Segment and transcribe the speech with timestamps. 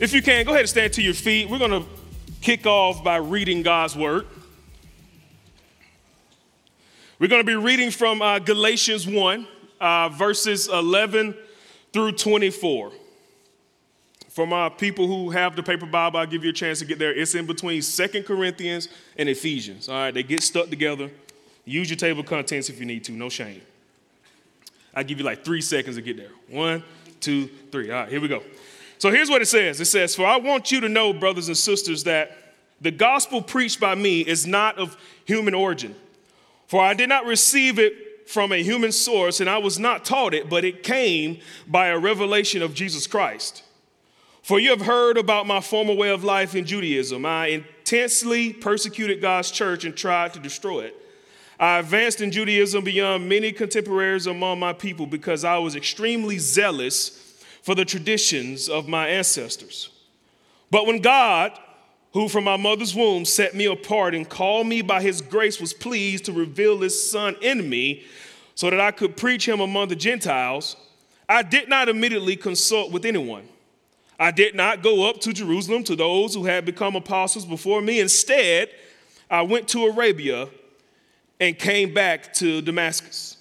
[0.00, 1.48] If you can, go ahead and stand to your feet.
[1.48, 1.84] We're going to
[2.40, 4.26] kick off by reading God's word.
[7.18, 9.46] We're going to be reading from uh, Galatians 1,
[9.80, 11.36] uh, verses 11
[11.92, 12.92] through 24.
[14.28, 16.98] For my people who have the paper Bible, I'll give you a chance to get
[16.98, 17.14] there.
[17.14, 19.88] It's in between Second Corinthians and Ephesians.
[19.88, 21.10] All right, they get stuck together.
[21.64, 23.60] Use your table contents if you need to, no shame.
[24.94, 26.30] I'll give you like three seconds to get there.
[26.48, 26.82] One,
[27.20, 27.90] two, three.
[27.90, 28.42] All right, here we go.
[29.02, 31.56] So here's what it says it says, For I want you to know, brothers and
[31.56, 32.38] sisters, that
[32.80, 35.96] the gospel preached by me is not of human origin.
[36.68, 40.34] For I did not receive it from a human source, and I was not taught
[40.34, 43.64] it, but it came by a revelation of Jesus Christ.
[44.40, 47.26] For you have heard about my former way of life in Judaism.
[47.26, 50.94] I intensely persecuted God's church and tried to destroy it.
[51.58, 57.31] I advanced in Judaism beyond many contemporaries among my people because I was extremely zealous
[57.62, 59.88] for the traditions of my ancestors.
[60.70, 61.58] But when God,
[62.12, 65.72] who from my mother's womb set me apart and called me by his grace, was
[65.72, 68.04] pleased to reveal his son in me
[68.54, 70.76] so that I could preach him among the Gentiles,
[71.28, 73.48] I did not immediately consult with anyone.
[74.18, 78.00] I did not go up to Jerusalem to those who had become apostles before me.
[78.00, 78.70] Instead,
[79.30, 80.48] I went to Arabia
[81.40, 83.36] and came back to Damascus.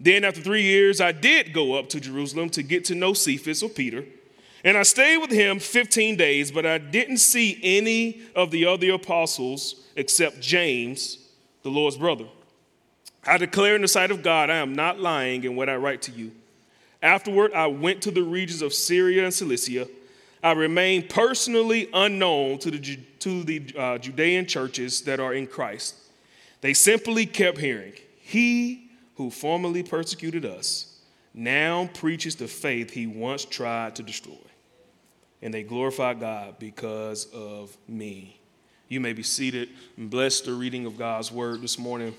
[0.00, 3.62] Then, after three years, I did go up to Jerusalem to get to know Cephas
[3.62, 4.04] or Peter.
[4.64, 8.92] And I stayed with him 15 days, but I didn't see any of the other
[8.92, 11.18] apostles except James,
[11.62, 12.26] the Lord's brother.
[13.26, 16.02] I declare in the sight of God, I am not lying in what I write
[16.02, 16.32] to you.
[17.02, 19.86] Afterward, I went to the regions of Syria and Cilicia.
[20.42, 25.96] I remained personally unknown to the, to the uh, Judean churches that are in Christ.
[26.62, 28.89] They simply kept hearing, He
[29.20, 30.98] who formerly persecuted us,
[31.34, 34.32] now preaches the faith he once tried to destroy.
[35.42, 38.40] And they glorify God because of me.
[38.88, 42.14] You may be seated and bless the reading of God's word this morning.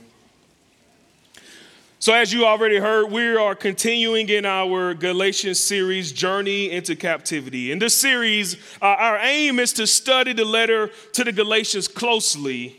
[1.97, 7.71] So, as you already heard, we are continuing in our Galatians series, Journey into Captivity.
[7.71, 12.77] In this series, uh, our aim is to study the letter to the Galatians closely.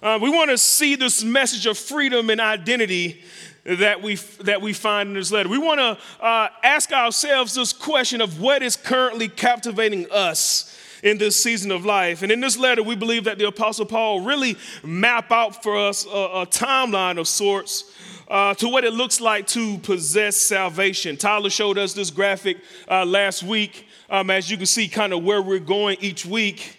[0.00, 3.22] Uh, we want to see this message of freedom and identity
[3.68, 5.48] that we, that we find in this letter.
[5.48, 11.18] We want to uh, ask ourselves this question of what is currently captivating us in
[11.18, 12.22] this season of life.
[12.22, 16.06] And in this letter, we believe that the Apostle Paul really map out for us
[16.06, 17.92] a, a timeline of sorts
[18.28, 21.16] uh, to what it looks like to possess salvation.
[21.16, 22.58] Tyler showed us this graphic
[22.90, 23.86] uh, last week.
[24.10, 26.77] Um, as you can see, kind of where we're going each week.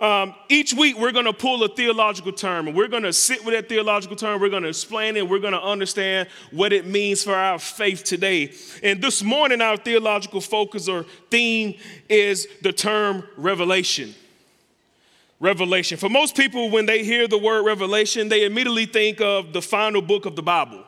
[0.00, 3.44] Um, each week, we're going to pull a theological term and we're going to sit
[3.44, 4.40] with that theological term.
[4.40, 5.28] We're going to explain it.
[5.28, 8.54] We're going to understand what it means for our faith today.
[8.82, 11.74] And this morning, our theological focus or theme
[12.08, 14.14] is the term revelation.
[15.38, 15.98] Revelation.
[15.98, 20.00] For most people, when they hear the word revelation, they immediately think of the final
[20.00, 20.82] book of the Bible.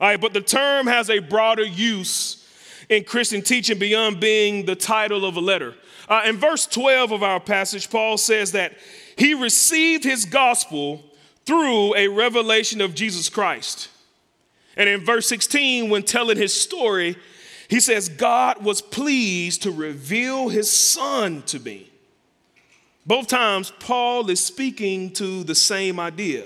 [0.00, 2.47] All right, but the term has a broader use
[2.88, 5.74] in Christian teaching beyond being the title of a letter.
[6.08, 8.74] Uh, in verse 12 of our passage, Paul says that
[9.16, 11.04] he received his gospel
[11.44, 13.88] through a revelation of Jesus Christ.
[14.76, 17.16] And in verse 16, when telling his story,
[17.68, 21.90] he says, God was pleased to reveal his son to me.
[23.04, 26.44] Both times, Paul is speaking to the same idea.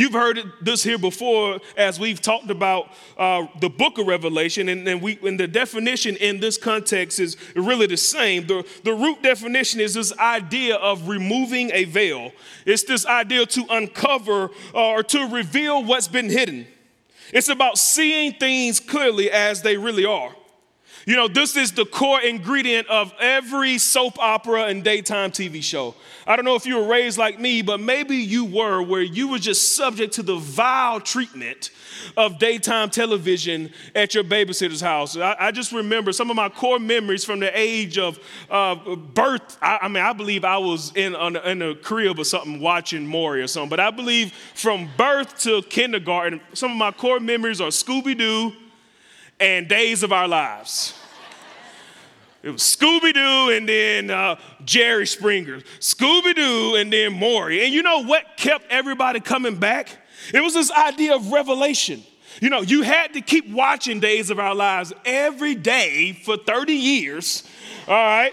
[0.00, 4.88] You've heard this here before as we've talked about uh, the book of Revelation, and,
[4.88, 8.46] and, we, and the definition in this context is really the same.
[8.46, 12.32] The, the root definition is this idea of removing a veil,
[12.64, 14.44] it's this idea to uncover
[14.74, 16.66] uh, or to reveal what's been hidden.
[17.34, 20.34] It's about seeing things clearly as they really are.
[21.06, 25.94] You know, this is the core ingredient of every soap opera and daytime TV show.
[26.26, 29.28] I don't know if you were raised like me, but maybe you were, where you
[29.28, 31.70] were just subject to the vile treatment
[32.16, 35.16] of daytime television at your babysitter's house.
[35.16, 38.18] I, I just remember some of my core memories from the age of
[38.50, 39.56] uh, birth.
[39.62, 43.06] I, I, mean, I believe I was in, on, in a crib or something watching
[43.06, 47.60] Maury or something, but I believe from birth to kindergarten, some of my core memories
[47.60, 48.52] are Scooby Doo
[49.40, 50.94] and days of our lives.
[52.42, 57.64] It was Scooby Doo and then uh, Jerry Springer, Scooby Doo and then Maury.
[57.64, 59.90] And you know what kept everybody coming back?
[60.32, 62.02] It was this idea of revelation.
[62.40, 66.72] You know, you had to keep watching Days of Our Lives every day for 30
[66.72, 67.42] years,
[67.86, 68.32] all right,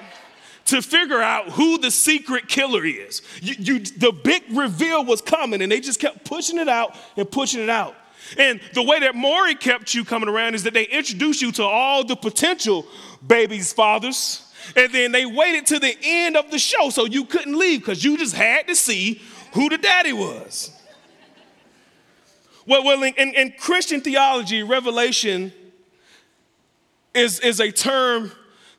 [0.65, 3.21] to figure out who the secret killer is.
[3.41, 7.29] You, you, the big reveal was coming, and they just kept pushing it out and
[7.29, 7.95] pushing it out.
[8.37, 11.63] And the way that Maury kept you coming around is that they introduced you to
[11.63, 12.85] all the potential
[13.25, 14.43] babies' fathers.
[14.75, 18.03] And then they waited to the end of the show so you couldn't leave because
[18.03, 19.21] you just had to see
[19.53, 20.71] who the daddy was.
[22.65, 25.53] Well, well in, in Christian theology, revelation
[27.13, 28.31] is, is a term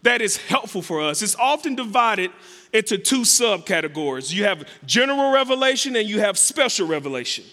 [0.02, 1.22] that is helpful for us.
[1.22, 2.30] It's often divided
[2.72, 7.44] into two subcategories you have general revelation and you have special revelation.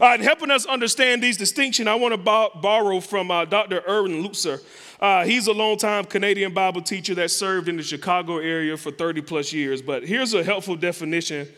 [0.00, 3.82] Uh, helping us understand these distinctions, I want to borrow from uh, Dr.
[3.86, 4.62] Erwin Lutzer.
[5.00, 9.20] Uh, he's a longtime Canadian Bible teacher that served in the Chicago area for 30
[9.22, 9.82] plus years.
[9.82, 11.48] But here's a helpful definition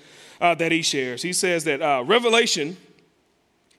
[0.40, 1.22] uh, that he shares.
[1.22, 2.76] He says that uh, revelation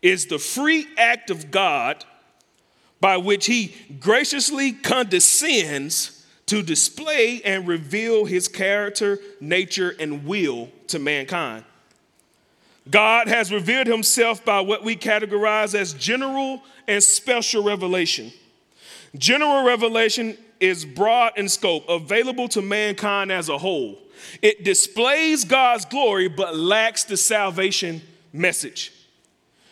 [0.02, 2.06] is the free act of God
[3.00, 10.98] by which he graciously condescends to display and reveal his character, nature, and will to
[10.98, 11.64] mankind.
[12.90, 18.32] God has revealed himself by what we categorize as general and special revelation.
[19.18, 24.00] General revelation is broad in scope, available to mankind as a whole.
[24.42, 28.02] It displays God's glory but lacks the salvation
[28.34, 28.94] message.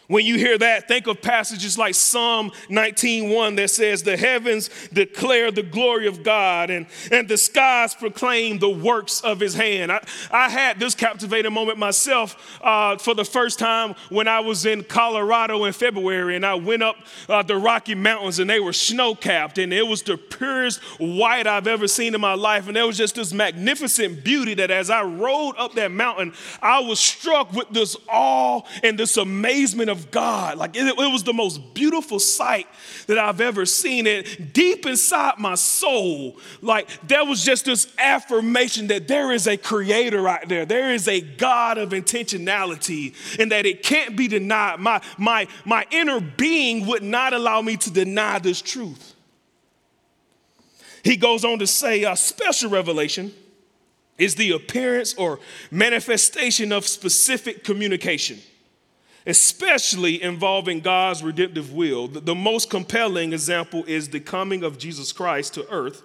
[0.08, 5.50] When you hear that, think of passages like Psalm 19:1 that says, The heavens declare
[5.50, 9.92] the glory of God, and, and the skies proclaim the works of his hand.
[9.92, 14.66] I, I had this captivating moment myself uh, for the first time when I was
[14.68, 16.98] in Colorado in February, and I went up
[17.28, 21.48] uh, the Rocky Mountains, and they were snow capped, and it was the purest white
[21.48, 22.68] I've ever seen in my life.
[22.68, 26.80] And there was just this magnificent beauty that as I rode up that mountain, I
[26.82, 30.58] was struck with this awe and this amazement of God.
[30.58, 32.68] Like it, it, was the most beautiful sight
[33.08, 34.08] that I've ever seen.
[34.08, 39.58] It deep inside my soul, like there was just this affirmation that there is a
[39.58, 40.66] creator out there.
[40.66, 44.80] There is a God of intentionality and that it can't be denied.
[44.80, 49.14] My, my, my inner being would not allow me to deny this truth.
[51.04, 53.32] He goes on to say a special revelation
[54.18, 55.40] is the appearance or
[55.70, 58.40] manifestation of specific communication
[59.26, 62.08] especially involving God's redemptive will.
[62.08, 66.04] The most compelling example is the coming of Jesus Christ to earth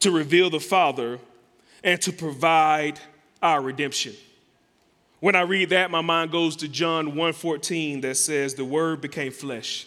[0.00, 1.20] to reveal the Father
[1.84, 2.98] and to provide
[3.42, 4.14] our redemption.
[5.20, 9.32] When I read that, my mind goes to John 1:14 that says, "The word became
[9.32, 9.86] flesh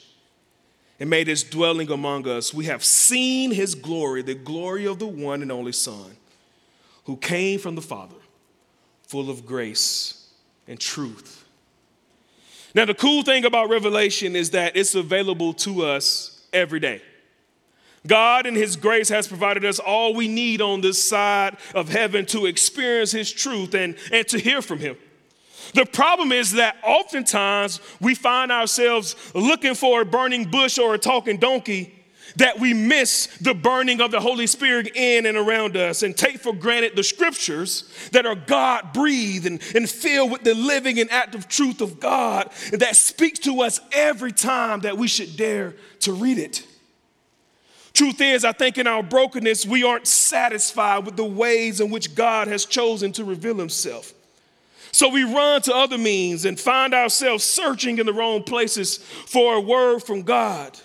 [1.00, 2.54] and made his dwelling among us.
[2.54, 6.18] We have seen his glory, the glory of the one and only Son,
[7.06, 8.16] who came from the Father,
[9.07, 10.27] full of grace
[10.68, 11.43] and truth."
[12.75, 17.02] Now, the cool thing about Revelation is that it's available to us every day.
[18.06, 22.25] God, in His grace, has provided us all we need on this side of heaven
[22.28, 24.98] to experience His truth and, and to hear from Him.
[25.74, 31.00] The problem is that oftentimes we find ourselves looking for a burning bush or a
[31.00, 32.03] talking donkey
[32.38, 36.39] that we miss the burning of the Holy Spirit in and around us and take
[36.39, 41.11] for granted the scriptures that are God breathed and, and filled with the living and
[41.11, 46.13] active truth of God that speaks to us every time that we should dare to
[46.13, 46.66] read it.
[47.94, 52.16] Truth is, I think in our brokenness, we aren't satisfied with the ways in which
[52.16, 54.13] God has chosen to reveal himself.
[54.92, 59.56] So we run to other means and find ourselves searching in the wrong places for
[59.56, 60.80] a word from God.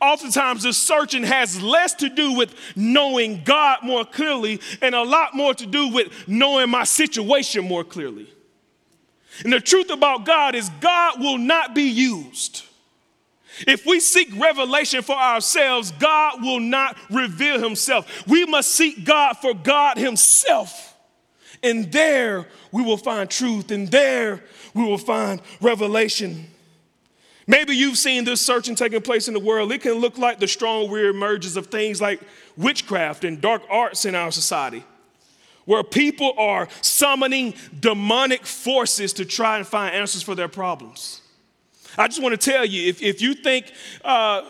[0.00, 5.34] Oftentimes, this searching has less to do with knowing God more clearly and a lot
[5.34, 8.28] more to do with knowing my situation more clearly.
[9.44, 12.62] And the truth about God is, God will not be used.
[13.66, 18.26] If we seek revelation for ourselves, God will not reveal himself.
[18.26, 20.94] We must seek God for God himself.
[21.62, 26.48] And there we will find truth, and there we will find revelation.
[27.46, 29.70] Maybe you've seen this searching taking place in the world.
[29.70, 32.20] It can look like the strong reemergence of things like
[32.56, 34.84] witchcraft and dark arts in our society,
[35.64, 41.22] where people are summoning demonic forces to try and find answers for their problems.
[41.96, 43.72] I just want to tell you if, if you think
[44.04, 44.42] uh,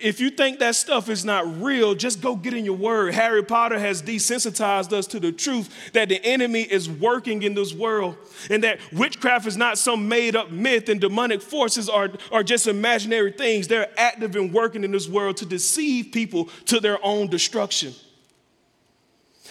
[0.00, 3.14] if you think that stuff is not real, just go get in your word.
[3.14, 7.74] Harry Potter has desensitized us to the truth that the enemy is working in this
[7.74, 8.16] world
[8.48, 12.66] and that witchcraft is not some made up myth and demonic forces are, are just
[12.66, 13.68] imaginary things.
[13.68, 17.94] They're active and working in this world to deceive people to their own destruction.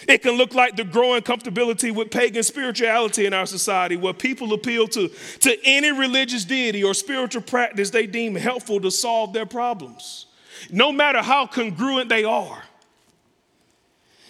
[0.08, 4.52] It can look like the growing comfortability with pagan spirituality in our society, where people
[4.52, 5.08] appeal to,
[5.40, 10.26] to any religious deity or spiritual practice they deem helpful to solve their problems,
[10.70, 12.62] no matter how congruent they are.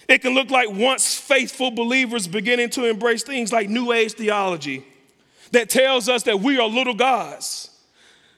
[0.08, 4.84] It can look like once faithful believers beginning to embrace things like New Age theology
[5.52, 7.70] that tells us that we are little gods.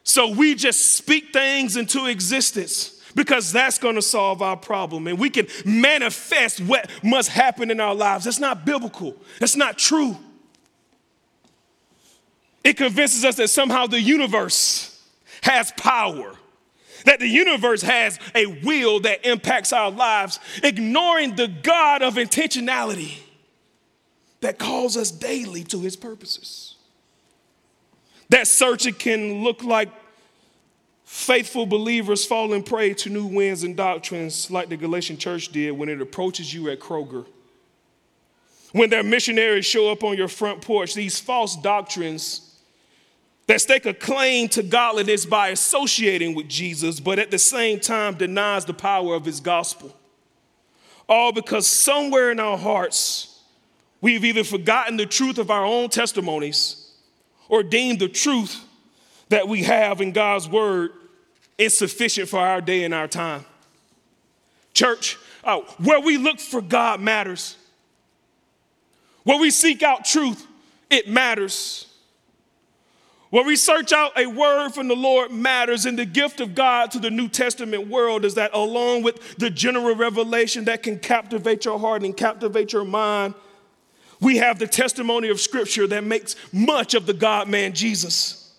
[0.04, 5.06] So we just speak things into existence because that's going to solve our problem.
[5.06, 8.24] And we can manifest what must happen in our lives.
[8.24, 10.16] That's not biblical, that's not true.
[12.64, 15.02] It convinces us that somehow the universe
[15.42, 16.34] has power,
[17.04, 23.18] that the universe has a will that impacts our lives, ignoring the God of intentionality
[24.40, 26.76] that calls us daily to his purposes.
[28.28, 29.88] That searching can look like
[31.04, 35.88] faithful believers falling prey to new winds and doctrines like the Galatian church did when
[35.88, 37.26] it approaches you at Kroger.
[38.72, 42.51] When their missionaries show up on your front porch, these false doctrines
[43.52, 48.14] that stake a claim to godliness by associating with Jesus, but at the same time
[48.14, 49.94] denies the power of his gospel.
[51.06, 53.42] All because somewhere in our hearts,
[54.00, 56.92] we've either forgotten the truth of our own testimonies
[57.50, 58.58] or deemed the truth
[59.28, 60.92] that we have in God's word
[61.58, 63.44] insufficient for our day and our time.
[64.72, 67.58] Church, uh, where we look for God matters.
[69.24, 70.46] Where we seek out truth,
[70.88, 71.91] it matters.
[73.32, 76.90] Where we search out a word from the Lord matters, and the gift of God
[76.90, 81.64] to the New Testament world is that, along with the general revelation that can captivate
[81.64, 83.32] your heart and captivate your mind,
[84.20, 88.54] we have the testimony of Scripture that makes much of the God man Jesus.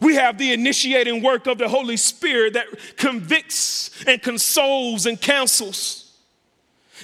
[0.00, 2.66] We have the initiating work of the Holy Spirit that
[2.96, 6.12] convicts and consoles and counsels.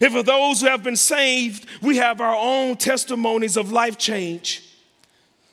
[0.00, 4.67] And for those who have been saved, we have our own testimonies of life change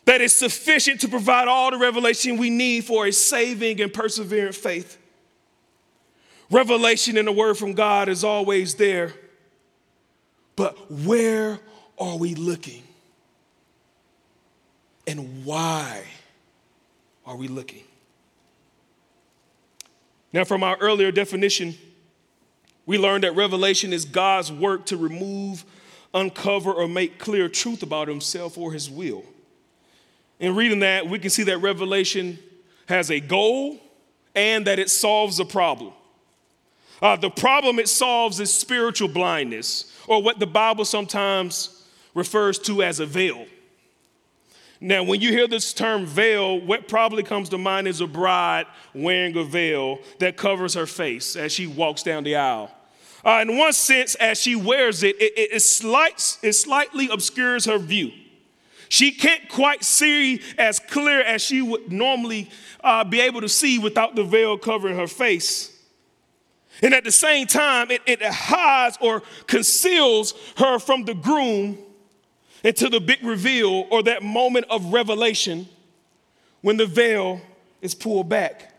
[0.06, 4.54] that is sufficient to provide all the revelation we need for a saving and persevering
[4.54, 4.98] faith.
[6.50, 9.14] Revelation in the Word from God is always there,
[10.56, 11.60] but where
[11.98, 12.84] are we looking?
[15.08, 16.04] And why?
[17.26, 17.84] are we looking?
[20.32, 21.76] Now, from our earlier definition,
[22.86, 25.66] we learned that revelation is God's work to remove,
[26.14, 29.24] uncover, or make clear truth about himself or his will.
[30.39, 32.38] In reading that, we can see that revelation
[32.88, 33.80] has a goal
[34.36, 35.94] and that it solves a problem.
[37.01, 42.84] Uh, the problem it solves is spiritual blindness, or what the Bible sometimes refers to
[42.84, 43.46] as a veil.
[44.82, 48.65] Now, when you hear this term veil, what probably comes to mind is a bride
[48.94, 52.72] wearing a veil that covers her face as she walks down the aisle.
[53.24, 57.77] Uh, in one sense, as she wears it, it, it, it, it slightly obscures her
[57.77, 58.12] view.
[58.89, 62.50] She can't quite see as clear as she would normally
[62.84, 65.72] uh, be able to see without the veil covering her face.
[66.82, 71.77] And at the same time, it, it hides or conceals her from the groom
[72.63, 75.68] until the big reveal or that moment of revelation
[76.62, 77.42] when the veil
[77.82, 78.74] is pulled back.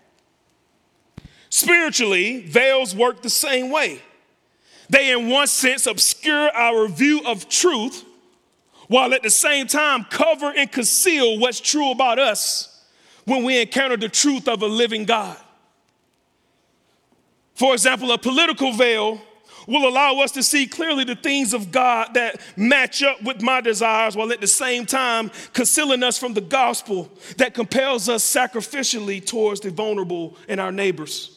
[1.48, 4.02] Spiritually, veils work the same way.
[4.90, 8.04] They, in one sense, obscure our view of truth,
[8.88, 12.84] while at the same time cover and conceal what's true about us
[13.24, 15.36] when we encounter the truth of a living God.
[17.54, 19.20] For example, a political veil
[19.66, 23.60] will allow us to see clearly the things of God that match up with my
[23.60, 29.24] desires while at the same time concealing us from the gospel that compels us sacrificially
[29.24, 31.35] towards the vulnerable and our neighbors.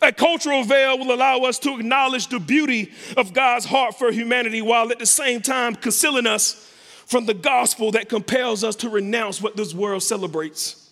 [0.00, 4.62] A cultural veil will allow us to acknowledge the beauty of God's heart for humanity
[4.62, 6.72] while at the same time concealing us
[7.06, 10.90] from the gospel that compels us to renounce what this world celebrates.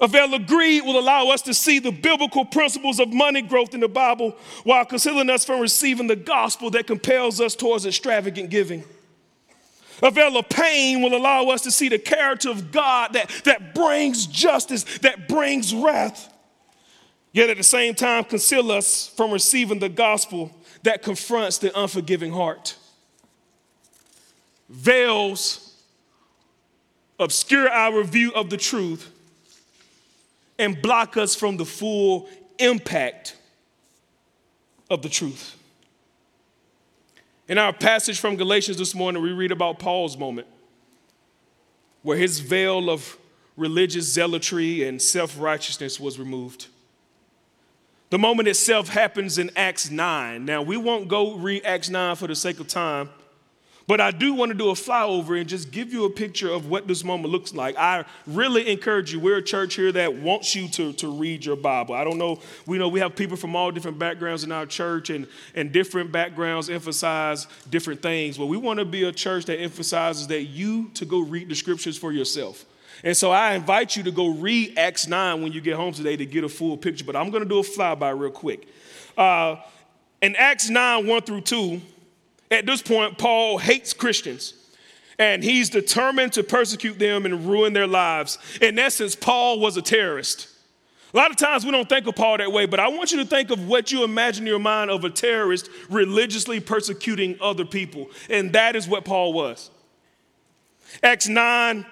[0.00, 3.74] A veil of greed will allow us to see the biblical principles of money growth
[3.74, 8.50] in the Bible while concealing us from receiving the gospel that compels us towards extravagant
[8.50, 8.84] giving.
[10.00, 13.74] A veil of pain will allow us to see the character of God that, that
[13.74, 16.32] brings justice, that brings wrath,
[17.32, 22.32] yet at the same time conceal us from receiving the gospel that confronts the unforgiving
[22.32, 22.76] heart.
[24.68, 25.74] Veils
[27.18, 29.10] obscure our view of the truth
[30.58, 33.36] and block us from the full impact
[34.90, 35.56] of the truth.
[37.48, 40.46] In our passage from Galatians this morning, we read about Paul's moment
[42.02, 43.16] where his veil of
[43.56, 46.66] religious zealotry and self righteousness was removed.
[48.10, 50.44] The moment itself happens in Acts 9.
[50.44, 53.10] Now, we won't go read Acts 9 for the sake of time,
[53.86, 56.70] but I do want to do a flyover and just give you a picture of
[56.70, 57.76] what this moment looks like.
[57.76, 59.20] I really encourage you.
[59.20, 61.94] We're a church here that wants you to, to read your Bible.
[61.94, 65.10] I don't know, we know we have people from all different backgrounds in our church,
[65.10, 68.38] and, and different backgrounds emphasize different things.
[68.38, 71.54] But we want to be a church that emphasizes that you to go read the
[71.54, 72.64] scriptures for yourself.
[73.04, 76.16] And so I invite you to go read Acts 9 when you get home today
[76.16, 77.04] to get a full picture.
[77.04, 78.68] But I'm going to do a flyby real quick.
[79.16, 79.56] Uh,
[80.20, 81.80] in Acts 9 1 through 2,
[82.50, 84.54] at this point, Paul hates Christians
[85.18, 88.38] and he's determined to persecute them and ruin their lives.
[88.60, 90.48] In essence, Paul was a terrorist.
[91.12, 93.18] A lot of times we don't think of Paul that way, but I want you
[93.18, 97.64] to think of what you imagine in your mind of a terrorist religiously persecuting other
[97.64, 98.10] people.
[98.28, 99.70] And that is what Paul was.
[101.02, 101.84] Acts 9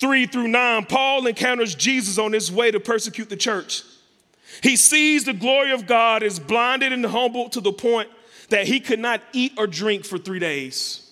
[0.00, 3.82] 3 through 9, Paul encounters Jesus on his way to persecute the church.
[4.62, 8.08] He sees the glory of God, is blinded and humbled to the point
[8.48, 11.04] that he could not eat or drink for three days.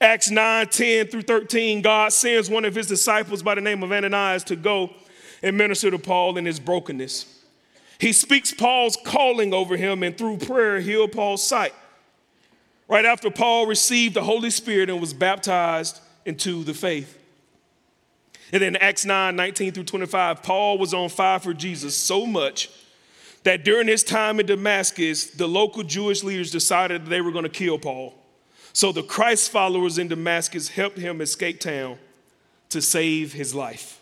[0.00, 3.92] Acts 9 10 through 13, God sends one of his disciples by the name of
[3.92, 4.90] Ananias to go
[5.42, 7.26] and minister to Paul in his brokenness.
[7.98, 11.74] He speaks Paul's calling over him and through prayer heal Paul's sight.
[12.88, 17.19] Right after Paul received the Holy Spirit and was baptized into the faith.
[18.52, 22.70] And then Acts 9 19 through 25, Paul was on fire for Jesus so much
[23.42, 27.48] that during his time in Damascus, the local Jewish leaders decided they were going to
[27.48, 28.14] kill Paul.
[28.72, 31.98] So the Christ followers in Damascus helped him escape town
[32.68, 34.00] to save his life.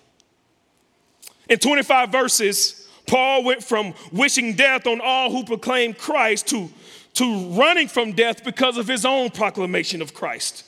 [1.48, 6.68] In 25 verses, Paul went from wishing death on all who proclaim Christ to,
[7.14, 10.64] to running from death because of his own proclamation of Christ.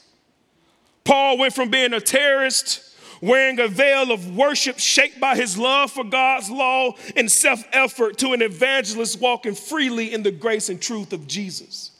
[1.04, 2.89] Paul went from being a terrorist
[3.20, 8.18] wearing a veil of worship shaped by his love for God's law and self effort
[8.18, 11.90] to an evangelist walking freely in the grace and truth of Jesus.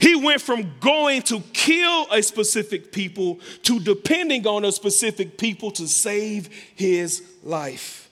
[0.00, 5.70] He went from going to kill a specific people to depending on a specific people
[5.72, 8.10] to save his life.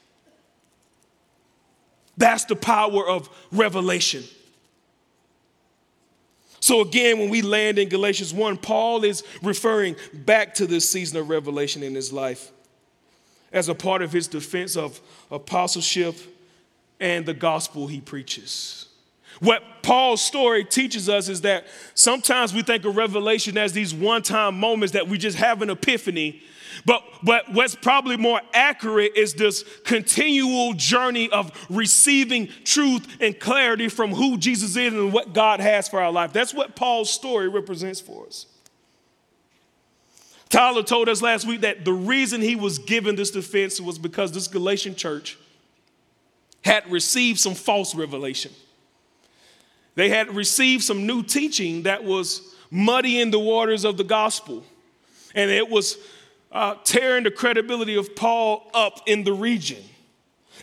[2.16, 4.24] That's the power of revelation.
[6.60, 11.18] So, again, when we land in Galatians 1, Paul is referring back to this season
[11.18, 12.52] of revelation in his life
[13.52, 16.16] as a part of his defense of apostleship
[17.00, 18.89] and the gospel he preaches.
[19.38, 24.22] What Paul's story teaches us is that sometimes we think of revelation as these one
[24.22, 26.42] time moments that we just have an epiphany
[26.84, 33.88] but, but what's probably more accurate is this continual journey of receiving truth and clarity
[33.88, 36.32] from who Jesus is and what God has for our life.
[36.32, 38.46] That's what Paul's story represents for us.
[40.48, 44.32] Tyler told us last week that the reason he was given this defense was because
[44.32, 45.38] this Galatian church
[46.64, 48.52] had received some false revelation.
[50.00, 54.64] They had received some new teaching that was muddying the waters of the gospel.
[55.34, 55.98] And it was
[56.50, 59.84] uh, tearing the credibility of Paul up in the region.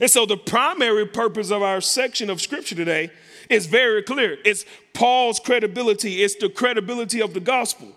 [0.02, 3.12] And so, the primary purpose of our section of scripture today
[3.48, 7.90] is very clear it's Paul's credibility, it's the credibility of the gospel.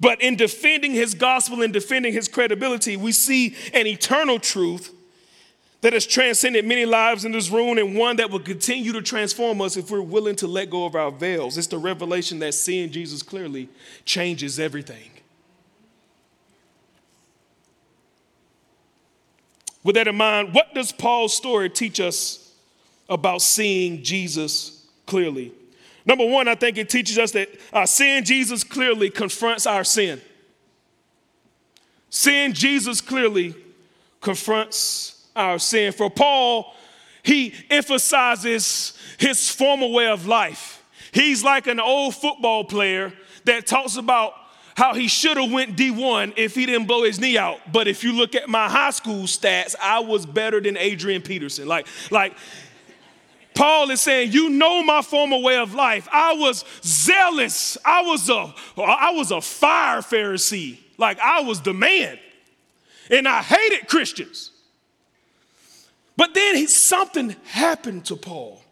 [0.00, 4.90] But in defending his gospel and defending his credibility, we see an eternal truth
[5.80, 9.60] that has transcended many lives in this room and one that will continue to transform
[9.62, 11.56] us if we're willing to let go of our veils.
[11.56, 13.68] It's the revelation that seeing Jesus clearly
[14.04, 15.10] changes everything.
[19.82, 22.52] With that in mind, what does Paul's story teach us
[23.08, 25.52] about seeing Jesus clearly?
[26.04, 30.20] Number one, I think it teaches us that uh, seeing Jesus clearly confronts our sin.
[32.10, 33.54] Seeing Jesus clearly
[34.20, 35.92] confronts our sin.
[35.92, 36.74] For Paul,
[37.22, 40.82] he emphasizes his former way of life.
[41.12, 43.12] He's like an old football player
[43.44, 44.34] that talks about
[44.76, 47.58] how he should have went D1 if he didn't blow his knee out.
[47.70, 51.68] But if you look at my high school stats, I was better than Adrian Peterson.
[51.68, 52.34] Like, like
[53.54, 56.08] Paul is saying, you know my former way of life.
[56.10, 57.76] I was zealous.
[57.84, 60.78] I was a, I was a fire Pharisee.
[60.96, 62.18] Like I was the man.
[63.10, 64.49] And I hated Christians.
[66.20, 68.62] But then he, something happened to Paul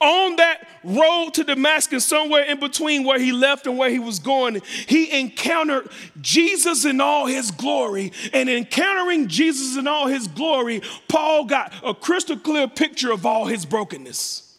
[0.00, 4.18] on that road to Damascus, somewhere in between where he left and where he was
[4.18, 5.90] going, he encountered
[6.22, 8.10] Jesus in all his glory.
[8.32, 13.44] And encountering Jesus in all his glory, Paul got a crystal clear picture of all
[13.44, 14.56] his brokenness.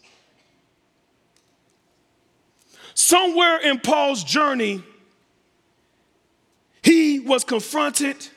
[2.93, 4.83] Somewhere in Paul's journey,
[6.83, 8.27] he was confronted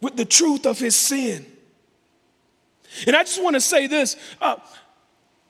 [0.00, 1.44] with the truth of his sin.
[3.06, 4.56] And I just want to say this uh,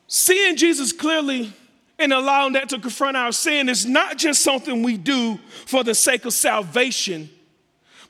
[0.06, 1.52] seeing Jesus clearly
[1.98, 5.94] and allowing that to confront our sin is not just something we do for the
[5.94, 7.30] sake of salvation,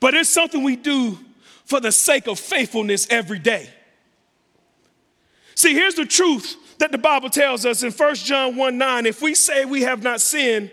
[0.01, 1.19] but it's something we do
[1.65, 3.69] for the sake of faithfulness every day.
[5.55, 9.23] See, here's the truth that the Bible tells us in 1 John 1 9 if
[9.23, 10.71] we say we have not sinned,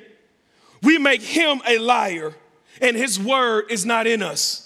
[0.81, 2.33] we make him a liar,
[2.81, 4.62] and his word is not in us.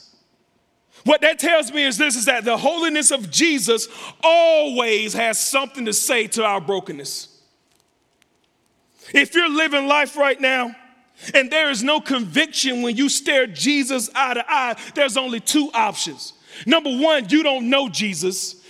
[1.08, 3.88] What that tells me is this is that the holiness of Jesus
[4.22, 7.30] always has something to say to our brokenness.
[9.14, 10.76] If you're living life right now
[11.34, 15.72] and there is no conviction when you stare Jesus eye to eye, there's only two
[15.74, 16.34] options.
[16.66, 18.62] Number one, you don't know Jesus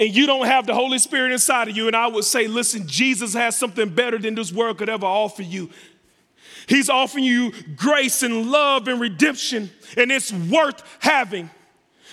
[0.00, 1.86] and you don't have the Holy Spirit inside of you.
[1.86, 5.42] And I would say, listen, Jesus has something better than this world could ever offer
[5.42, 5.70] you.
[6.66, 11.48] He's offering you grace and love and redemption, and it's worth having.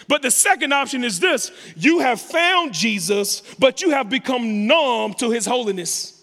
[0.08, 5.14] But the second option is this you have found Jesus, but you have become numb
[5.16, 6.14] to his holiness.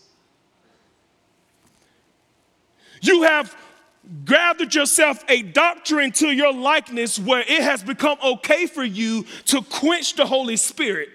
[3.00, 3.54] You have
[4.24, 9.60] gathered yourself a doctrine to your likeness where it has become okay for you to
[9.62, 11.10] quench the Holy Spirit.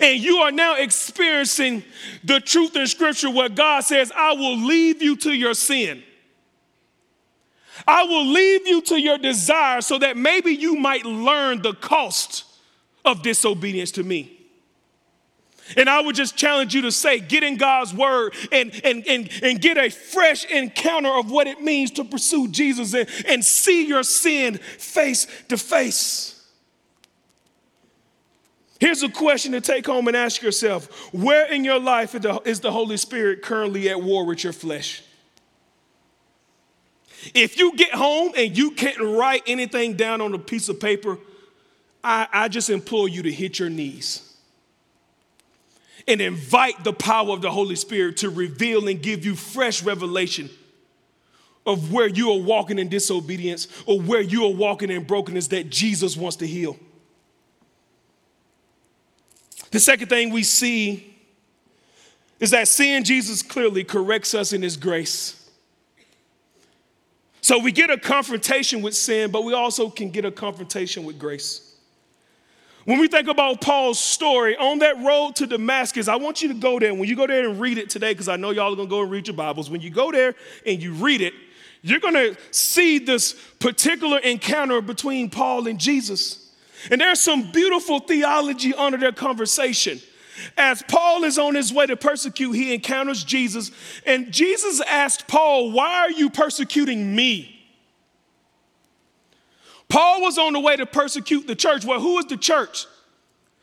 [0.00, 1.82] And you are now experiencing
[2.24, 6.02] the truth in Scripture where God says, I will leave you to your sin.
[7.86, 12.44] I will leave you to your desire so that maybe you might learn the cost
[13.04, 14.38] of disobedience to me.
[15.76, 19.30] And I would just challenge you to say, get in God's word and, and, and,
[19.42, 23.86] and get a fresh encounter of what it means to pursue Jesus and, and see
[23.86, 26.32] your sin face to face.
[28.80, 32.72] Here's a question to take home and ask yourself Where in your life is the
[32.72, 35.02] Holy Spirit currently at war with your flesh?
[37.34, 41.18] If you get home and you can't write anything down on a piece of paper,
[42.02, 44.28] I, I just implore you to hit your knees
[46.08, 50.50] and invite the power of the Holy Spirit to reveal and give you fresh revelation
[51.64, 55.70] of where you are walking in disobedience or where you are walking in brokenness that
[55.70, 56.76] Jesus wants to heal.
[59.70, 61.16] The second thing we see
[62.40, 65.41] is that seeing Jesus clearly corrects us in his grace.
[67.42, 71.18] So we get a confrontation with sin, but we also can get a confrontation with
[71.18, 71.74] grace.
[72.84, 76.54] When we think about Paul's story on that road to Damascus, I want you to
[76.54, 76.94] go there.
[76.94, 78.90] When you go there and read it today, because I know y'all are going to
[78.90, 80.34] go and read your Bibles, when you go there
[80.66, 81.34] and you read it,
[81.82, 86.52] you're going to see this particular encounter between Paul and Jesus.
[86.90, 90.00] And there's some beautiful theology under their conversation.
[90.56, 93.70] As Paul is on his way to persecute, he encounters Jesus,
[94.06, 97.58] and Jesus asked Paul, Why are you persecuting me?
[99.88, 101.84] Paul was on the way to persecute the church.
[101.84, 102.86] Well, who is the church?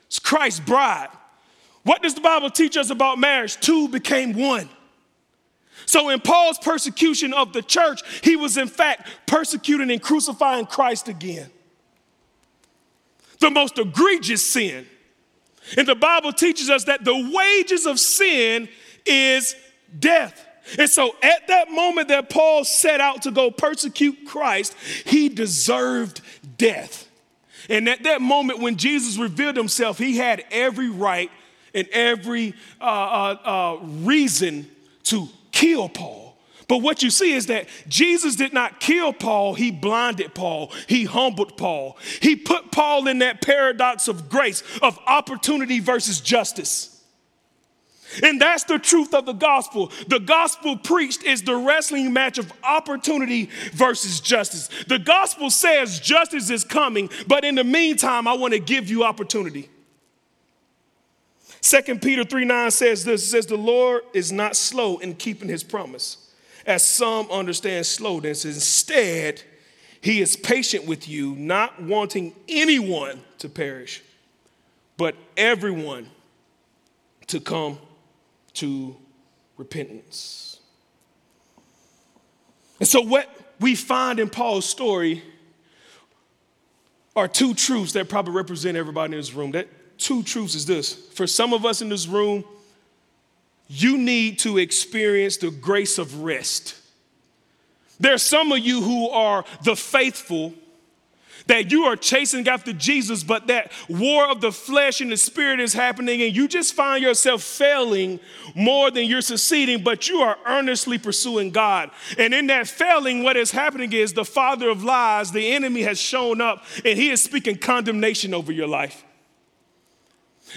[0.05, 1.09] It's Christ's bride.
[1.83, 3.59] What does the Bible teach us about marriage?
[3.59, 4.69] Two became one.
[5.87, 11.07] So, in Paul's persecution of the church, he was in fact persecuting and crucifying Christ
[11.07, 11.49] again.
[13.39, 14.85] The most egregious sin.
[15.77, 18.69] And the Bible teaches us that the wages of sin
[19.05, 19.55] is
[19.97, 20.45] death.
[20.77, 26.21] And so at that moment that Paul set out to go persecute Christ, he deserved
[26.57, 27.07] death.
[27.69, 31.31] And at that moment when Jesus revealed himself, he had every right
[31.73, 34.69] and every uh, uh, uh, reason
[35.03, 36.28] to kill Paul.
[36.69, 41.03] But what you see is that Jesus did not kill Paul, he blinded Paul, he
[41.03, 41.97] humbled Paul.
[42.21, 46.95] He put Paul in that paradox of grace, of opportunity versus justice.
[48.23, 49.91] And that's the truth of the gospel.
[50.07, 54.69] The gospel preached is the wrestling match of opportunity versus justice.
[54.87, 59.03] The gospel says justice is coming, but in the meantime, I want to give you
[59.03, 59.69] opportunity.
[61.61, 65.63] 2 Peter 3 9 says this says, The Lord is not slow in keeping his
[65.63, 66.28] promise,
[66.69, 68.45] as some understand slowness.
[68.45, 69.41] Instead,
[70.01, 74.03] he is patient with you, not wanting anyone to perish,
[74.95, 76.07] but everyone
[77.25, 77.79] to come
[78.53, 78.95] to
[79.57, 80.59] repentance.
[82.79, 83.27] And so, what
[83.59, 85.23] we find in Paul's story
[87.15, 89.51] are two truths that probably represent everybody in this room.
[89.51, 92.45] That two truths is this for some of us in this room,
[93.69, 96.75] you need to experience the grace of rest.
[97.99, 100.53] There's some of you who are the faithful
[101.45, 105.59] that you are chasing after Jesus, but that war of the flesh and the spirit
[105.59, 108.19] is happening, and you just find yourself failing
[108.55, 111.89] more than you're succeeding, but you are earnestly pursuing God.
[112.17, 115.99] And in that failing, what is happening is the father of lies, the enemy, has
[115.99, 119.03] shown up and he is speaking condemnation over your life.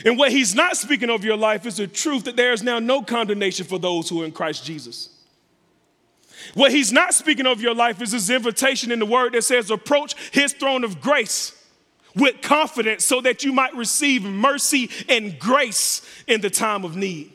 [0.05, 2.79] And what he's not speaking of your life is the truth that there is now
[2.79, 5.11] no condemnation for those who are in Christ Jesus.
[6.55, 9.71] What he's not speaking of your life is his invitation in the word that says,
[9.71, 11.57] approach his throne of grace
[12.15, 17.33] with confidence so that you might receive mercy and grace in the time of need.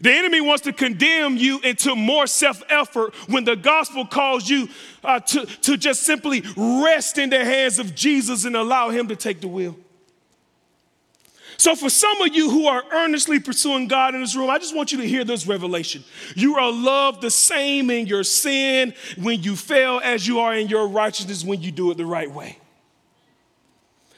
[0.00, 4.68] The enemy wants to condemn you into more self effort when the gospel calls you
[5.04, 9.16] uh, to, to just simply rest in the hands of Jesus and allow him to
[9.16, 9.76] take the wheel.
[11.60, 14.74] So, for some of you who are earnestly pursuing God in this room, I just
[14.74, 16.02] want you to hear this revelation.
[16.34, 20.68] You are loved the same in your sin when you fail as you are in
[20.68, 22.56] your righteousness when you do it the right way.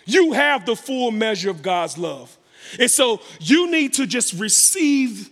[0.05, 2.39] You have the full measure of God's love.
[2.79, 5.29] And so you need to just receive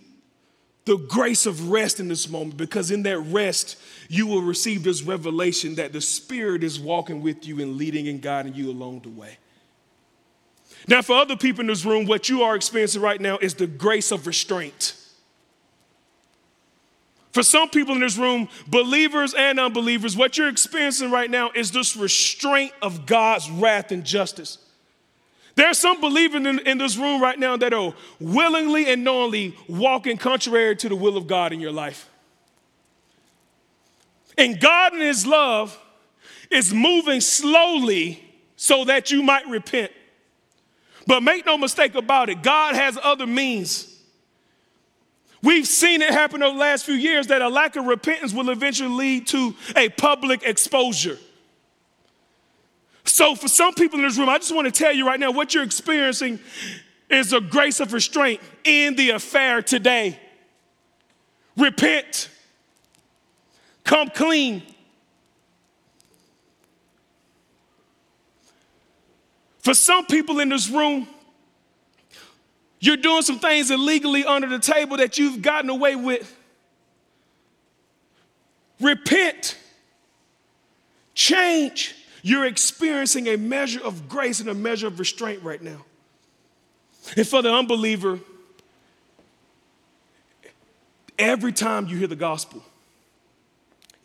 [0.83, 3.77] the grace of rest in this moment because in that rest,
[4.09, 8.21] you will receive this revelation that the Spirit is walking with you and leading and
[8.21, 9.37] guiding you along the way.
[10.87, 13.67] Now, for other people in this room, what you are experiencing right now is the
[13.67, 14.95] grace of restraint.
[17.31, 21.71] For some people in this room, believers and unbelievers, what you're experiencing right now is
[21.71, 24.57] this restraint of God's wrath and justice.
[25.55, 29.55] There are some believers in, in, this room right now that are willingly and knowingly
[29.67, 32.09] walking contrary to the will of God in your life.
[34.37, 35.77] And God, in His love,
[36.49, 38.23] is moving slowly
[38.55, 39.91] so that you might repent.
[41.07, 43.87] But make no mistake about it, God has other means.
[45.43, 48.49] We've seen it happen over the last few years that a lack of repentance will
[48.49, 51.17] eventually lead to a public exposure.
[53.03, 55.31] So, for some people in this room, I just want to tell you right now
[55.31, 56.39] what you're experiencing
[57.09, 60.19] is a grace of restraint in the affair today.
[61.57, 62.29] Repent,
[63.83, 64.63] come clean,
[69.61, 71.07] For some people in this room,
[72.79, 76.35] you're doing some things illegally under the table that you've gotten away with.
[78.79, 79.55] Repent,
[81.13, 81.95] change.
[82.23, 85.85] You're experiencing a measure of grace and a measure of restraint right now.
[87.15, 88.19] And for the unbeliever,
[91.19, 92.63] every time you hear the gospel,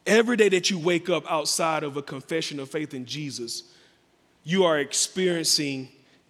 [0.07, 3.65] every day that you wake up outside of a confession of faith in Jesus,
[4.47, 5.89] you are experiencing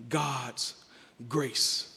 [0.08, 0.72] God's
[1.28, 1.94] grace.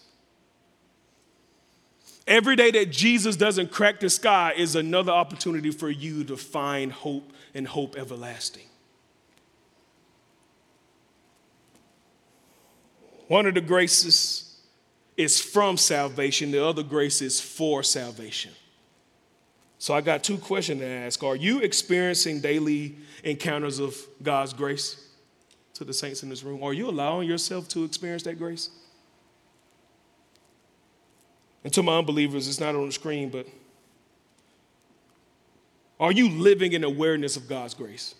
[2.27, 6.91] Every day that Jesus doesn't crack the sky is another opportunity for you to find
[6.91, 8.65] hope and hope everlasting.
[13.29, 14.59] One of the graces
[15.15, 18.51] is from salvation, the other grace is for salvation.
[19.77, 21.23] So I got two questions to ask.
[21.23, 25.05] Are you experiencing daily encounters of God's grace?
[25.79, 26.61] To the saints in this room?
[26.61, 28.69] Are you allowing yourself to experience that grace?
[31.63, 33.47] And to my unbelievers, it's not on the screen, but
[35.99, 38.13] are you living in awareness of God's grace?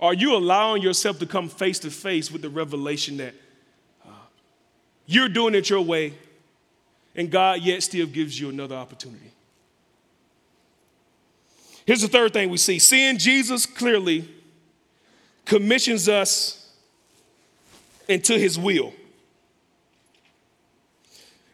[0.00, 3.34] Are you allowing yourself to come face to face with the revelation that
[4.06, 4.10] uh,
[5.06, 6.14] you're doing it your way
[7.14, 9.32] and God yet still gives you another opportunity?
[11.86, 14.33] Here's the third thing we see seeing Jesus clearly
[15.44, 16.72] commissions us
[18.08, 18.92] into his will.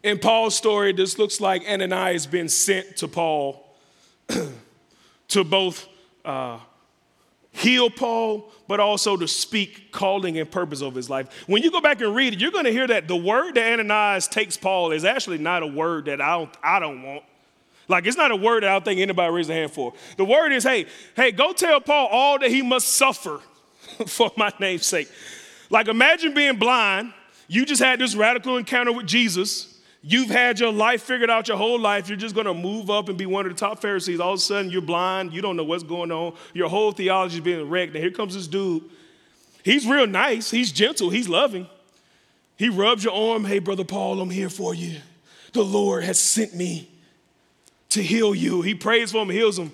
[0.03, 3.63] In Paul's story, this looks like Ananias has been sent to Paul
[5.27, 5.87] to both
[6.25, 6.57] uh,
[7.51, 11.27] heal Paul, but also to speak calling and purpose of his life.
[11.47, 13.73] When you go back and read it, you're going to hear that the word that
[13.73, 17.23] Ananias takes Paul is actually not a word that I don't, I don't want.
[17.87, 19.93] Like it's not a word that I don't think anybody raise a hand for.
[20.17, 23.39] The word is, hey, hey, go tell Paul all that he must suffer
[24.07, 25.09] for my name's sake.
[25.69, 27.13] Like, imagine being blind.
[27.47, 29.79] You just had this radical encounter with Jesus.
[30.03, 32.09] You've had your life figured out your whole life.
[32.09, 34.19] You're just going to move up and be one of the top Pharisees.
[34.19, 35.33] All of a sudden, you're blind.
[35.33, 36.33] You don't know what's going on.
[36.53, 37.93] Your whole theology is being wrecked.
[37.93, 38.83] And here comes this dude.
[39.63, 40.49] He's real nice.
[40.49, 41.09] He's gentle.
[41.09, 41.67] He's loving.
[42.57, 43.45] He rubs your arm.
[43.45, 44.97] Hey, Brother Paul, I'm here for you.
[45.53, 46.89] The Lord has sent me
[47.89, 48.61] to heal you.
[48.61, 49.71] He prays for him, heals him.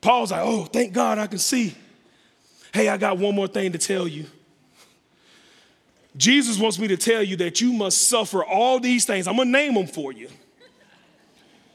[0.00, 1.74] Paul's like, oh, thank God I can see.
[2.72, 4.26] Hey, I got one more thing to tell you.
[6.16, 9.26] Jesus wants me to tell you that you must suffer all these things.
[9.26, 10.28] I'm going to name them for you.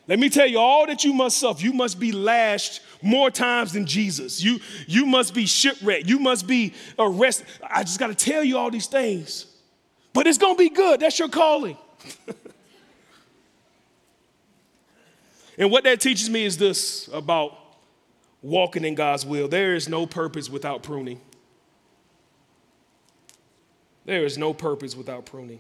[0.08, 1.62] Let me tell you all that you must suffer.
[1.62, 4.42] You must be lashed more times than Jesus.
[4.42, 6.08] You, you must be shipwrecked.
[6.08, 7.48] You must be arrested.
[7.62, 9.48] I just got to tell you all these things.
[10.14, 11.02] But it's going to be good.
[11.02, 11.78] That's your calling.
[15.58, 17.67] and what that teaches me is this about
[18.42, 19.48] walking in God's will.
[19.48, 21.20] There is no purpose without pruning.
[24.06, 25.60] There is no purpose without pruning.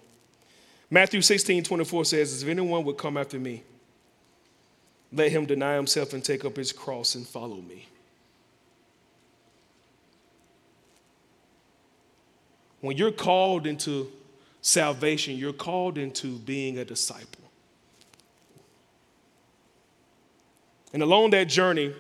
[0.89, 3.63] Matthew 16, 24 says, If anyone would come after me,
[5.11, 7.87] let him deny himself and take up his cross and follow me.
[12.79, 14.11] When you're called into
[14.61, 17.43] salvation, you're called into being a disciple.
[20.93, 21.93] And along that journey,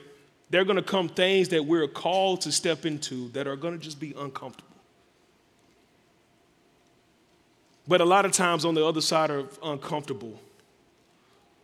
[0.49, 3.73] there are going to come things that we're called to step into that are going
[3.73, 4.67] to just be uncomfortable.
[7.87, 10.39] But a lot of times, on the other side of uncomfortable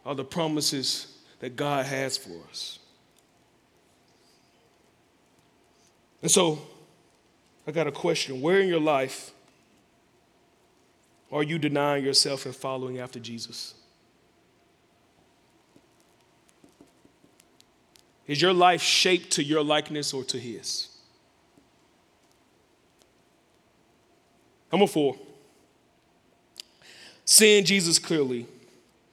[0.06, 2.80] are the promises that God has for us.
[6.22, 6.60] And so,
[7.68, 8.42] I got a question.
[8.42, 9.32] Where in your life
[11.32, 13.74] are you denying yourself and following after Jesus?
[18.28, 20.90] Is your life shaped to your likeness or to his?
[24.72, 25.18] Number four,
[27.26, 28.48] seeing Jesus clearly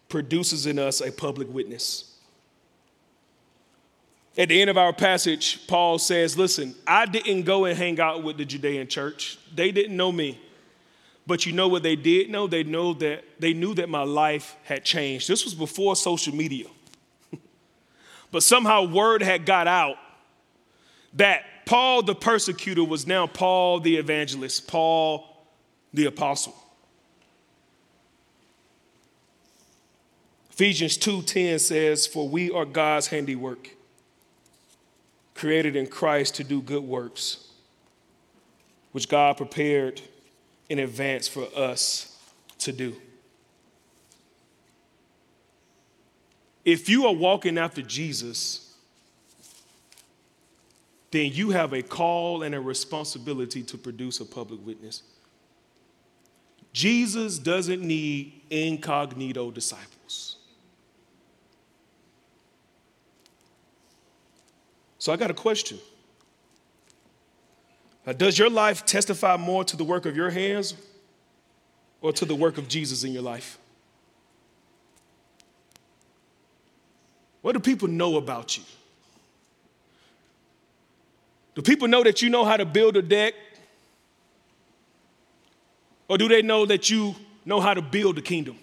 [0.09, 2.17] produces in us a public witness.
[4.39, 8.23] At the end of our passage, Paul says, Listen, I didn't go and hang out
[8.23, 9.39] with the Judean church.
[9.55, 10.41] They didn't know me.
[11.27, 12.47] But you know what they did know?
[12.47, 15.29] They know that they knew that my life had changed.
[15.29, 16.67] This was before social media.
[18.31, 19.97] But somehow word had got out
[21.15, 25.27] that Paul the persecutor was now Paul the evangelist, Paul
[25.93, 26.55] the apostle.
[30.51, 33.71] Ephesians 2:10 says, "For we are God's handiwork,
[35.35, 37.49] created in Christ to do good works,
[38.93, 40.03] which God prepared
[40.69, 42.17] in advance for us
[42.59, 43.01] to do."
[46.65, 48.75] If you are walking after Jesus,
[51.11, 55.03] then you have a call and a responsibility to produce a public witness.
[56.73, 60.37] Jesus doesn't need incognito disciples.
[64.99, 65.79] So I got a question.
[68.17, 70.75] Does your life testify more to the work of your hands
[72.01, 73.59] or to the work of Jesus in your life?
[77.43, 78.65] What do people know about you?
[81.55, 83.35] Do people know that you know how to build a deck?
[86.09, 88.59] Or do they know that you know how to build a kingdom?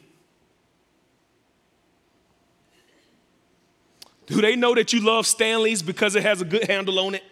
[4.26, 7.24] Do they know that you love Stanley's because it has a good handle on it?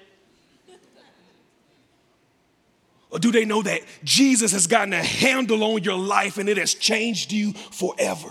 [3.10, 6.58] Or do they know that Jesus has gotten a handle on your life and it
[6.58, 8.30] has changed you forever?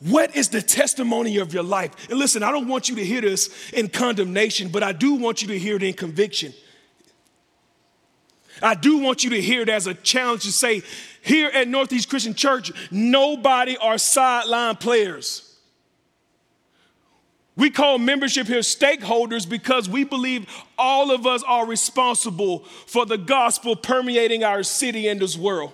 [0.00, 2.10] What is the testimony of your life?
[2.10, 5.40] And listen, I don't want you to hear this in condemnation, but I do want
[5.40, 6.52] you to hear it in conviction.
[8.62, 10.82] I do want you to hear it as a challenge to say,
[11.22, 15.42] here at Northeast Christian Church, nobody are sideline players.
[17.56, 23.16] We call membership here stakeholders because we believe all of us are responsible for the
[23.16, 25.72] gospel permeating our city and this world.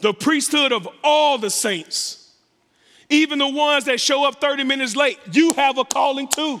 [0.00, 2.32] The priesthood of all the saints,
[3.08, 6.60] even the ones that show up 30 minutes late, you have a calling too.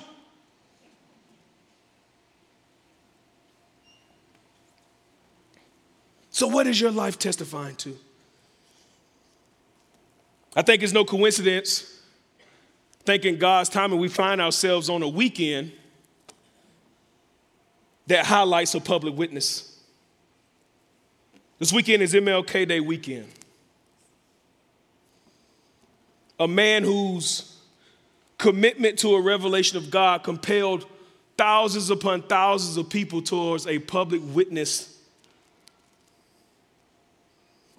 [6.30, 7.96] So, what is your life testifying to?
[10.56, 12.00] I think it's no coincidence,
[13.04, 15.72] thinking God's timing, we find ourselves on a weekend
[18.06, 19.73] that highlights a public witness.
[21.58, 23.28] This weekend is MLK Day weekend.
[26.40, 27.56] A man whose
[28.38, 30.86] commitment to a revelation of God compelled
[31.38, 34.98] thousands upon thousands of people towards a public witness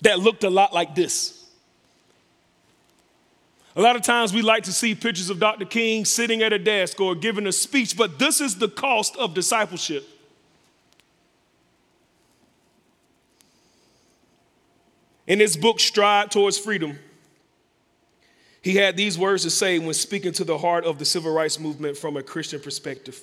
[0.01, 1.45] that looked a lot like this.
[3.75, 5.65] A lot of times we like to see pictures of Dr.
[5.65, 9.33] King sitting at a desk or giving a speech, but this is the cost of
[9.33, 10.07] discipleship.
[15.27, 16.99] In his book, Stride Towards Freedom,
[18.61, 21.59] he had these words to say when speaking to the heart of the civil rights
[21.59, 23.21] movement from a Christian perspective.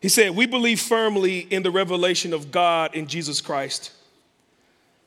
[0.00, 3.92] He said, We believe firmly in the revelation of God in Jesus Christ.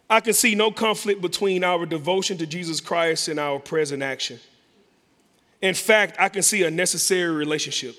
[0.09, 4.39] I can see no conflict between our devotion to Jesus Christ and our present action.
[5.61, 7.95] In fact, I can see a necessary relationship.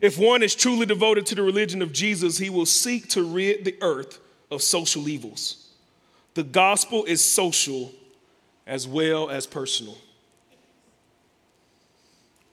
[0.00, 3.64] If one is truly devoted to the religion of Jesus, he will seek to rid
[3.64, 4.18] the earth
[4.50, 5.63] of social evils.
[6.34, 7.92] The gospel is social
[8.66, 9.96] as well as personal.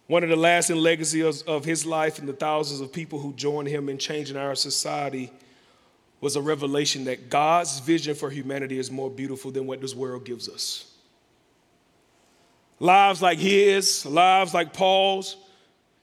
[0.07, 3.69] One of the lasting legacies of his life and the thousands of people who joined
[3.69, 5.31] him in changing our society
[6.19, 10.25] was a revelation that God's vision for humanity is more beautiful than what this world
[10.25, 10.85] gives us.
[12.79, 15.37] Lives like his, lives like Paul's,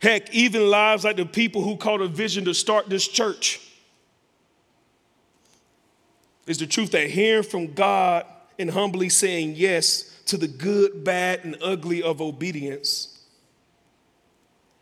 [0.01, 3.61] heck, even lives like the people who caught a vision to start this church.
[6.49, 8.25] Is the truth that hearing from God
[8.59, 13.23] and humbly saying yes to the good, bad, and ugly of obedience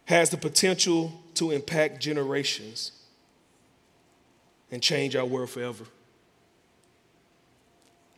[0.05, 2.93] has the potential to impact generations
[4.71, 5.85] and change our world forever.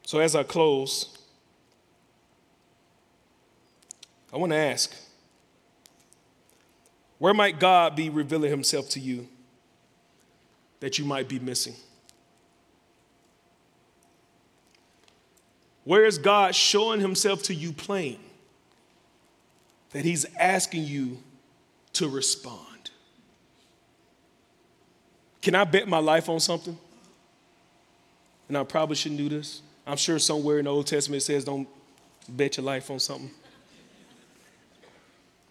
[0.04, 1.16] So, as I close,
[4.30, 4.94] I want to ask
[7.18, 9.26] where might God be revealing himself to you
[10.80, 11.74] that you might be missing?
[15.88, 18.18] Where is God showing himself to you plain
[19.92, 21.16] that he's asking you
[21.94, 22.90] to respond?
[25.40, 26.76] Can I bet my life on something?
[28.48, 29.62] And I probably shouldn't do this.
[29.86, 31.66] I'm sure somewhere in the Old Testament it says don't
[32.28, 33.30] bet your life on something.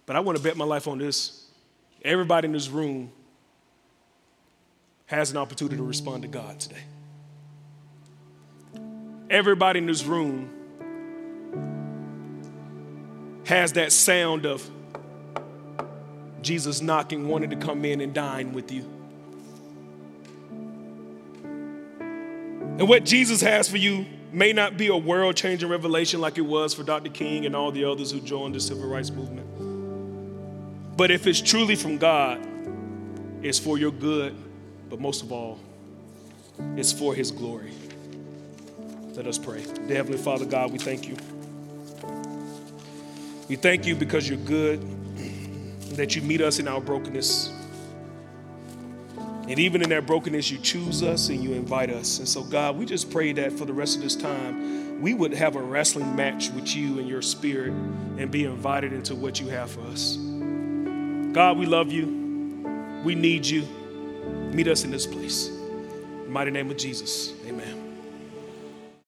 [0.05, 1.47] But I want to bet my life on this.
[2.03, 3.11] Everybody in this room
[5.07, 6.83] has an opportunity to respond to God today.
[9.29, 10.53] Everybody in this room
[13.45, 14.69] has that sound of
[16.41, 18.83] Jesus knocking, wanting to come in and dine with you.
[22.77, 26.41] And what Jesus has for you may not be a world changing revelation like it
[26.41, 27.09] was for Dr.
[27.09, 29.47] King and all the others who joined the civil rights movement.
[30.95, 32.45] But if it's truly from God,
[33.41, 34.35] it's for your good,
[34.89, 35.59] but most of all,
[36.75, 37.71] it's for His glory.
[39.17, 39.65] Let us pray.
[39.87, 41.17] Dear Heavenly Father God, we thank you.
[43.49, 44.79] We thank you because you're good,
[45.95, 47.51] that you meet us in our brokenness.
[49.17, 52.19] And even in that brokenness, you choose us and you invite us.
[52.19, 55.33] And so, God, we just pray that for the rest of this time, we would
[55.33, 59.47] have a wrestling match with you and your spirit and be invited into what you
[59.47, 60.17] have for us.
[61.33, 62.05] God, we love you.
[63.03, 63.63] We need you.
[64.53, 65.47] Meet us in this place.
[65.47, 67.76] In the mighty name of Jesus, amen.